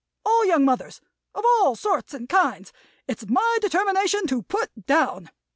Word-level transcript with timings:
All 0.25 0.43
young 0.45 0.65
mothers, 0.65 0.99
of 1.35 1.45
all 1.59 1.75
sorts 1.75 2.15
and 2.15 2.27
kinds, 2.27 2.73
it's 3.07 3.29
my 3.29 3.59
determination 3.61 4.25
to 4.29 4.41
Put 4.41 4.87
Down. 4.87 5.29